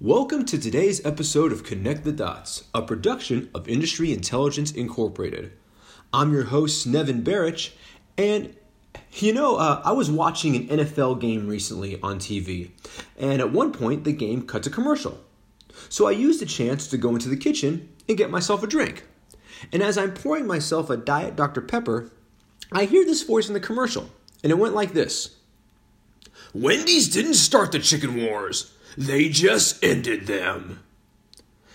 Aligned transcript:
Welcome 0.00 0.44
to 0.44 0.58
today's 0.60 1.04
episode 1.04 1.50
of 1.50 1.64
Connect 1.64 2.04
the 2.04 2.12
Dots, 2.12 2.68
a 2.72 2.82
production 2.82 3.50
of 3.52 3.66
Industry 3.68 4.12
Intelligence 4.12 4.70
Incorporated. 4.70 5.50
I'm 6.12 6.32
your 6.32 6.44
host, 6.44 6.86
Nevin 6.86 7.24
Barich, 7.24 7.72
and 8.16 8.54
you 9.14 9.32
know, 9.32 9.56
uh, 9.56 9.82
I 9.84 9.90
was 9.90 10.08
watching 10.08 10.54
an 10.54 10.68
NFL 10.68 11.20
game 11.20 11.48
recently 11.48 12.00
on 12.00 12.20
TV, 12.20 12.70
and 13.18 13.40
at 13.40 13.52
one 13.52 13.72
point 13.72 14.04
the 14.04 14.12
game 14.12 14.42
cut 14.42 14.62
to 14.62 14.70
commercial. 14.70 15.18
So 15.88 16.06
I 16.06 16.12
used 16.12 16.40
the 16.40 16.46
chance 16.46 16.86
to 16.86 16.96
go 16.96 17.10
into 17.10 17.28
the 17.28 17.36
kitchen 17.36 17.88
and 18.08 18.16
get 18.16 18.30
myself 18.30 18.62
a 18.62 18.68
drink. 18.68 19.04
And 19.72 19.82
as 19.82 19.98
I'm 19.98 20.14
pouring 20.14 20.46
myself 20.46 20.90
a 20.90 20.96
Diet 20.96 21.34
Dr. 21.34 21.60
Pepper, 21.60 22.12
I 22.70 22.84
hear 22.84 23.04
this 23.04 23.24
voice 23.24 23.48
in 23.48 23.54
the 23.54 23.58
commercial, 23.58 24.08
and 24.44 24.52
it 24.52 24.58
went 24.58 24.76
like 24.76 24.92
this 24.92 25.38
Wendy's 26.54 27.08
didn't 27.08 27.34
start 27.34 27.72
the 27.72 27.80
chicken 27.80 28.14
wars. 28.24 28.72
They 28.96 29.28
just 29.28 29.82
ended 29.84 30.26
them. 30.26 30.80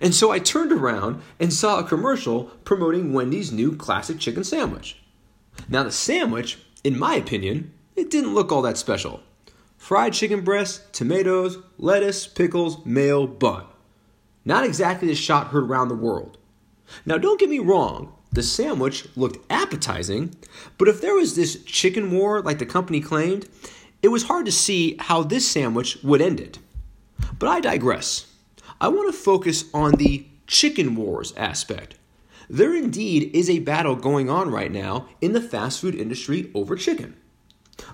And 0.00 0.14
so 0.14 0.30
I 0.30 0.38
turned 0.38 0.72
around 0.72 1.22
and 1.38 1.52
saw 1.52 1.78
a 1.78 1.84
commercial 1.84 2.44
promoting 2.64 3.12
Wendy's 3.12 3.52
new 3.52 3.76
classic 3.76 4.18
chicken 4.18 4.44
sandwich. 4.44 4.98
Now, 5.68 5.84
the 5.84 5.92
sandwich, 5.92 6.58
in 6.82 6.98
my 6.98 7.14
opinion, 7.14 7.72
it 7.94 8.10
didn't 8.10 8.34
look 8.34 8.50
all 8.50 8.62
that 8.62 8.78
special. 8.78 9.20
Fried 9.76 10.12
chicken 10.12 10.40
breast, 10.40 10.92
tomatoes, 10.92 11.58
lettuce, 11.78 12.26
pickles, 12.26 12.84
mayo, 12.84 13.26
bun. 13.26 13.66
Not 14.44 14.64
exactly 14.64 15.08
the 15.08 15.14
shot 15.14 15.48
heard 15.48 15.64
around 15.64 15.88
the 15.88 15.94
world. 15.94 16.38
Now, 17.06 17.18
don't 17.18 17.40
get 17.40 17.48
me 17.48 17.60
wrong, 17.60 18.12
the 18.32 18.42
sandwich 18.42 19.06
looked 19.16 19.38
appetizing, 19.48 20.34
but 20.76 20.88
if 20.88 21.00
there 21.00 21.14
was 21.14 21.36
this 21.36 21.62
chicken 21.64 22.10
war 22.10 22.42
like 22.42 22.58
the 22.58 22.66
company 22.66 23.00
claimed, 23.00 23.48
it 24.02 24.08
was 24.08 24.24
hard 24.24 24.44
to 24.46 24.52
see 24.52 24.96
how 24.98 25.22
this 25.22 25.48
sandwich 25.48 25.98
would 26.02 26.20
end 26.20 26.40
it. 26.40 26.58
But 27.38 27.48
I 27.48 27.60
digress. 27.60 28.26
I 28.80 28.88
want 28.88 29.12
to 29.12 29.18
focus 29.18 29.64
on 29.74 29.92
the 29.92 30.26
chicken 30.46 30.94
wars 30.94 31.32
aspect. 31.36 31.96
There 32.48 32.74
indeed 32.74 33.30
is 33.34 33.48
a 33.48 33.60
battle 33.60 33.96
going 33.96 34.28
on 34.28 34.50
right 34.50 34.70
now 34.70 35.08
in 35.20 35.32
the 35.32 35.40
fast 35.40 35.80
food 35.80 35.94
industry 35.94 36.50
over 36.54 36.76
chicken. 36.76 37.16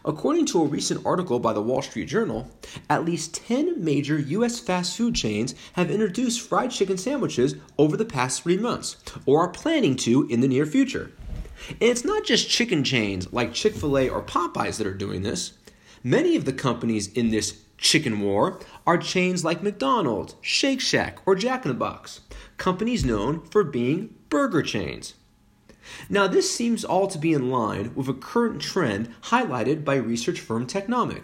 According 0.05 0.47
to 0.47 0.63
a 0.63 0.67
recent 0.67 1.07
article 1.07 1.39
by 1.39 1.53
the 1.53 1.63
Wall 1.63 1.81
Street 1.81 2.07
Journal, 2.07 2.51
at 2.89 3.05
least 3.05 3.35
10 3.35 3.83
major 3.83 4.19
U.S. 4.19 4.61
fast 4.61 4.97
food 4.97 5.15
chains 5.15 5.55
have 5.75 5.91
introduced 5.91 6.41
fried 6.41 6.71
chicken 6.71 6.99
sandwiches 6.99 7.55
over 7.79 7.97
the 7.97 8.05
past 8.05 8.43
three 8.43 8.59
months, 8.59 8.97
or 9.25 9.41
are 9.41 9.49
planning 9.49 9.97
to 9.97 10.27
in 10.29 10.41
the 10.41 10.49
near 10.49 10.67
future. 10.67 11.13
And 11.69 11.83
it's 11.91 12.05
not 12.05 12.25
just 12.25 12.51
chicken 12.51 12.85
chains 12.85 13.33
like 13.33 13.55
Chick 13.55 13.75
fil 13.75 13.97
A 13.97 14.09
or 14.09 14.23
Popeyes 14.23 14.77
that 14.79 14.87
are 14.87 14.95
doing 14.95 15.23
this. 15.23 15.53
Many 16.03 16.37
of 16.37 16.45
the 16.45 16.53
companies 16.53 17.09
in 17.13 17.31
this 17.31 17.63
chicken 17.81 18.21
war 18.21 18.61
are 18.91 18.99
chains 18.99 19.45
like 19.45 19.63
McDonald's, 19.63 20.35
Shake 20.41 20.81
Shack, 20.81 21.21
or 21.25 21.37
Jack 21.37 21.65
in 21.65 21.69
the 21.69 21.79
Box, 21.79 22.23
companies 22.57 23.05
known 23.05 23.41
for 23.43 23.63
being 23.63 24.17
burger 24.31 24.63
chains. 24.63 25.15
Now, 26.09 26.27
this 26.27 26.53
seems 26.53 26.85
all 26.85 27.07
to 27.07 27.17
be 27.17 27.33
in 27.33 27.53
line 27.53 27.95
with 27.95 28.09
a 28.09 28.15
current 28.15 28.61
trend 28.61 29.15
highlighted 29.23 29.85
by 29.85 29.95
research 29.95 30.41
firm 30.41 30.67
Technomic, 30.67 31.23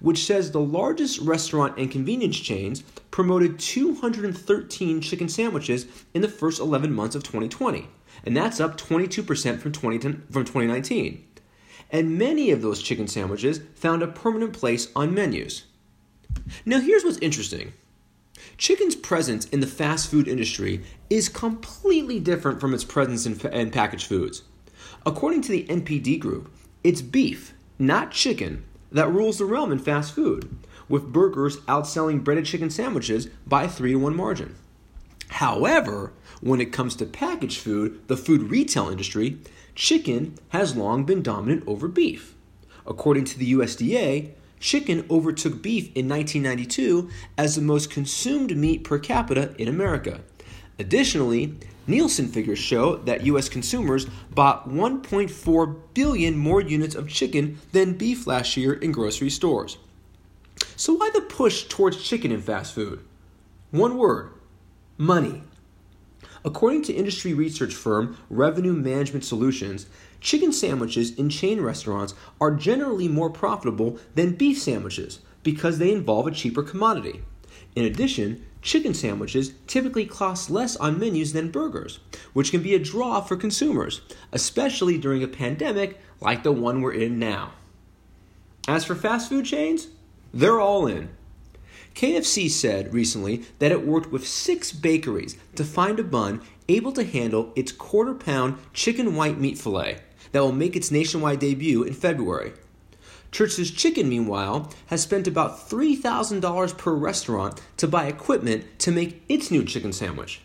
which 0.00 0.24
says 0.24 0.52
the 0.52 0.60
largest 0.60 1.18
restaurant 1.20 1.76
and 1.76 1.90
convenience 1.90 2.40
chains 2.40 2.80
promoted 3.10 3.58
213 3.58 5.02
chicken 5.02 5.28
sandwiches 5.28 5.84
in 6.14 6.22
the 6.22 6.28
first 6.28 6.60
11 6.60 6.94
months 6.94 7.14
of 7.14 7.22
2020, 7.22 7.88
and 8.24 8.34
that's 8.34 8.58
up 8.58 8.78
22% 8.78 9.58
from, 9.58 9.70
20, 9.70 9.98
from 9.98 10.46
2019. 10.46 11.22
And 11.90 12.16
many 12.16 12.50
of 12.52 12.62
those 12.62 12.82
chicken 12.82 13.06
sandwiches 13.06 13.60
found 13.74 14.02
a 14.02 14.06
permanent 14.06 14.54
place 14.54 14.88
on 14.96 15.12
menus. 15.12 15.64
Now, 16.64 16.80
here's 16.80 17.04
what's 17.04 17.18
interesting 17.18 17.72
chicken's 18.56 18.94
presence 18.94 19.46
in 19.46 19.60
the 19.60 19.66
fast 19.66 20.10
food 20.10 20.28
industry 20.28 20.82
is 21.10 21.28
completely 21.28 22.20
different 22.20 22.60
from 22.60 22.74
its 22.74 22.84
presence 22.84 23.26
in, 23.26 23.40
in 23.52 23.70
packaged 23.70 24.06
foods. 24.06 24.42
According 25.04 25.42
to 25.42 25.52
the 25.52 25.64
NPD 25.64 26.20
Group, 26.20 26.52
it's 26.84 27.02
beef, 27.02 27.54
not 27.78 28.12
chicken, 28.12 28.64
that 28.90 29.10
rules 29.10 29.38
the 29.38 29.44
realm 29.44 29.72
in 29.72 29.78
fast 29.78 30.14
food, 30.14 30.56
with 30.88 31.12
burgers 31.12 31.58
outselling 31.60 32.22
breaded 32.22 32.44
chicken 32.44 32.70
sandwiches 32.70 33.26
by 33.46 33.64
a 33.64 33.68
3 33.68 33.92
to 33.92 33.98
1 33.98 34.14
margin. 34.14 34.54
However, 35.28 36.12
when 36.40 36.60
it 36.60 36.72
comes 36.72 36.94
to 36.96 37.06
packaged 37.06 37.58
food, 37.58 38.06
the 38.06 38.16
food 38.16 38.50
retail 38.50 38.88
industry, 38.88 39.38
chicken 39.74 40.38
has 40.50 40.76
long 40.76 41.04
been 41.04 41.22
dominant 41.22 41.64
over 41.66 41.88
beef. 41.88 42.34
According 42.86 43.24
to 43.26 43.38
the 43.38 43.52
USDA, 43.54 44.32
chicken 44.62 45.04
overtook 45.10 45.60
beef 45.60 45.86
in 45.94 46.08
1992 46.08 47.10
as 47.36 47.56
the 47.56 47.60
most 47.60 47.90
consumed 47.90 48.56
meat 48.56 48.84
per 48.84 48.98
capita 48.98 49.54
in 49.58 49.68
America. 49.68 50.20
Additionally, 50.78 51.58
Nielsen 51.86 52.28
figures 52.28 52.60
show 52.60 52.96
that 52.98 53.26
US 53.26 53.48
consumers 53.48 54.06
bought 54.30 54.68
1.4 54.68 55.76
billion 55.92 56.38
more 56.38 56.60
units 56.60 56.94
of 56.94 57.08
chicken 57.08 57.58
than 57.72 57.98
beef 57.98 58.26
last 58.26 58.56
year 58.56 58.72
in 58.72 58.92
grocery 58.92 59.30
stores. 59.30 59.78
So, 60.76 60.94
why 60.94 61.10
the 61.12 61.20
push 61.20 61.64
towards 61.64 62.02
chicken 62.02 62.30
in 62.30 62.40
fast 62.40 62.72
food? 62.72 63.00
One 63.72 63.98
word 63.98 64.30
money. 64.96 65.42
According 66.44 66.82
to 66.82 66.92
industry 66.92 67.34
research 67.34 67.74
firm 67.74 68.16
Revenue 68.28 68.72
Management 68.72 69.24
Solutions, 69.24 69.86
chicken 70.20 70.52
sandwiches 70.52 71.14
in 71.14 71.28
chain 71.28 71.60
restaurants 71.60 72.14
are 72.40 72.50
generally 72.50 73.08
more 73.08 73.30
profitable 73.30 73.98
than 74.14 74.34
beef 74.34 74.60
sandwiches 74.60 75.20
because 75.42 75.78
they 75.78 75.92
involve 75.92 76.26
a 76.26 76.32
cheaper 76.32 76.62
commodity. 76.62 77.22
In 77.76 77.84
addition, 77.84 78.44
chicken 78.60 78.94
sandwiches 78.94 79.52
typically 79.66 80.04
cost 80.04 80.50
less 80.50 80.76
on 80.76 80.98
menus 80.98 81.32
than 81.32 81.50
burgers, 81.50 82.00
which 82.32 82.50
can 82.50 82.62
be 82.62 82.74
a 82.74 82.78
draw 82.78 83.20
for 83.20 83.36
consumers, 83.36 84.00
especially 84.32 84.98
during 84.98 85.22
a 85.22 85.28
pandemic 85.28 86.00
like 86.20 86.42
the 86.42 86.52
one 86.52 86.80
we're 86.80 86.92
in 86.92 87.18
now. 87.18 87.52
As 88.68 88.84
for 88.84 88.94
fast 88.94 89.28
food 89.28 89.44
chains, 89.44 89.88
they're 90.32 90.60
all 90.60 90.86
in. 90.86 91.08
KFC 91.94 92.50
said 92.50 92.94
recently 92.94 93.44
that 93.58 93.72
it 93.72 93.86
worked 93.86 94.10
with 94.10 94.26
six 94.26 94.72
bakeries 94.72 95.36
to 95.56 95.64
find 95.64 95.98
a 95.98 96.04
bun 96.04 96.40
able 96.68 96.92
to 96.92 97.04
handle 97.04 97.52
its 97.54 97.72
quarter 97.72 98.14
pound 98.14 98.58
chicken 98.72 99.14
white 99.14 99.38
meat 99.38 99.58
filet 99.58 99.98
that 100.32 100.40
will 100.40 100.52
make 100.52 100.76
its 100.76 100.90
nationwide 100.90 101.38
debut 101.38 101.82
in 101.82 101.92
February. 101.92 102.52
Church's 103.30 103.70
Chicken, 103.70 104.10
meanwhile, 104.10 104.70
has 104.86 105.02
spent 105.02 105.26
about 105.26 105.68
$3,000 105.68 106.76
per 106.76 106.92
restaurant 106.92 107.60
to 107.78 107.88
buy 107.88 108.06
equipment 108.06 108.78
to 108.80 108.92
make 108.92 109.22
its 109.28 109.50
new 109.50 109.64
chicken 109.64 109.92
sandwich. 109.92 110.42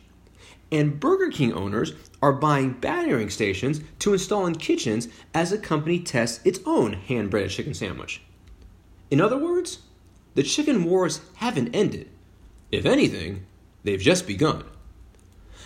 And 0.71 0.99
Burger 0.99 1.29
King 1.29 1.53
owners 1.53 1.93
are 2.21 2.33
buying 2.33 2.73
battering 2.73 3.29
stations 3.29 3.81
to 3.99 4.13
install 4.13 4.45
in 4.45 4.55
kitchens 4.55 5.07
as 5.33 5.49
the 5.49 5.57
company 5.57 5.99
tests 5.99 6.39
its 6.45 6.59
own 6.65 6.93
hand 6.93 7.29
breaded 7.29 7.51
chicken 7.51 7.73
sandwich. 7.73 8.21
In 9.11 9.21
other 9.21 9.37
words, 9.37 9.79
the 10.37 10.43
chicken 10.43 10.85
wars 10.85 11.19
haven't 11.37 11.75
ended. 11.75 12.07
If 12.71 12.85
anything, 12.85 13.47
they've 13.83 13.99
just 13.99 14.27
begun. 14.27 14.63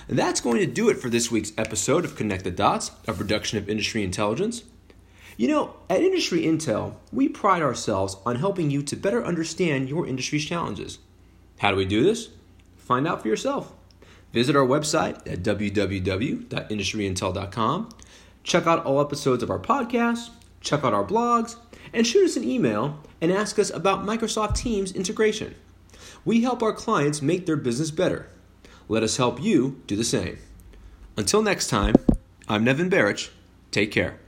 And 0.07 0.17
that's 0.17 0.39
going 0.39 0.59
to 0.59 0.65
do 0.65 0.87
it 0.87 0.97
for 0.97 1.09
this 1.09 1.29
week's 1.29 1.51
episode 1.57 2.05
of 2.05 2.15
Connect 2.15 2.45
the 2.45 2.51
Dots, 2.51 2.91
a 3.05 3.11
production 3.11 3.57
of 3.57 3.67
Industry 3.67 4.01
Intelligence. 4.01 4.63
You 5.35 5.49
know, 5.49 5.75
at 5.89 5.99
Industry 5.99 6.43
Intel, 6.43 6.93
we 7.11 7.27
pride 7.27 7.61
ourselves 7.61 8.15
on 8.25 8.37
helping 8.37 8.71
you 8.71 8.81
to 8.83 8.95
better 8.95 9.25
understand 9.25 9.89
your 9.89 10.07
industry's 10.07 10.45
challenges. 10.45 10.99
How 11.59 11.71
do 11.71 11.75
we 11.75 11.83
do 11.83 12.01
this? 12.01 12.29
Find 12.77 13.05
out 13.05 13.23
for 13.23 13.27
yourself. 13.27 13.73
Visit 14.31 14.55
our 14.55 14.65
website 14.65 15.17
at 15.29 15.43
www.industryintel.com. 15.43 17.89
Check 18.45 18.67
out 18.67 18.85
all 18.85 19.01
episodes 19.01 19.43
of 19.43 19.49
our 19.49 19.59
podcast, 19.59 20.29
check 20.61 20.85
out 20.85 20.93
our 20.93 21.03
blogs, 21.03 21.57
and 21.93 22.05
shoot 22.05 22.25
us 22.25 22.35
an 22.37 22.43
email 22.43 22.99
and 23.21 23.31
ask 23.31 23.59
us 23.59 23.69
about 23.69 24.05
Microsoft 24.05 24.55
Teams 24.55 24.91
integration. 24.91 25.55
We 26.23 26.41
help 26.41 26.61
our 26.61 26.73
clients 26.73 27.21
make 27.21 27.45
their 27.45 27.57
business 27.57 27.91
better. 27.91 28.29
Let 28.87 29.03
us 29.03 29.17
help 29.17 29.41
you 29.41 29.81
do 29.87 29.95
the 29.95 30.03
same. 30.03 30.37
Until 31.17 31.41
next 31.41 31.67
time, 31.67 31.95
I'm 32.47 32.63
Nevin 32.63 32.89
Barich. 32.89 33.29
Take 33.71 33.91
care. 33.91 34.19